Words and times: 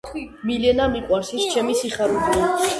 მილენა 0.51 0.87
მიყვარს 0.95 1.31
ის 1.41 1.47
ჩემი 1.55 1.79
სიხარულია 1.85 2.53